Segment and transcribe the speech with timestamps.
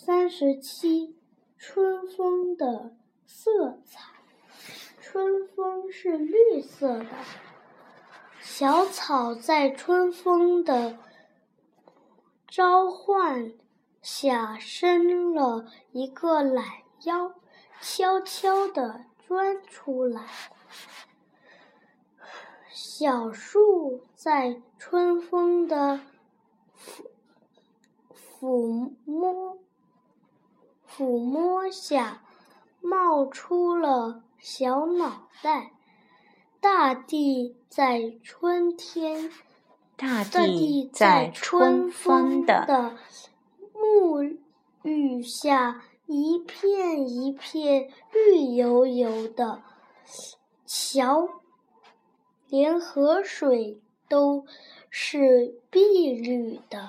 [0.00, 1.16] 三十七，
[1.58, 2.94] 春风的
[3.26, 4.00] 色彩。
[5.00, 7.06] 春风是绿色的，
[8.40, 10.96] 小草在春风的
[12.46, 13.52] 召唤
[14.00, 16.64] 下伸了一个懒
[17.02, 17.34] 腰，
[17.80, 20.28] 悄悄地钻出来。
[22.72, 26.00] 小树在春风的
[26.76, 27.02] 抚
[28.40, 29.32] 抚摸
[30.98, 32.22] 抚摸下
[32.80, 35.70] 冒出了小脑袋。
[36.60, 39.30] 大地在春天，
[39.96, 42.96] 大地在春风的
[43.72, 44.38] 沐
[44.82, 49.62] 浴下，一片一片绿油油的。
[50.66, 51.28] 瞧。
[52.48, 54.46] 连河水都
[54.90, 56.86] 是碧绿的。